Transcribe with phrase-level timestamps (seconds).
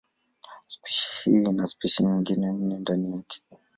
[0.67, 3.41] Spishi hii ina spishi nyingine nne ndani yake.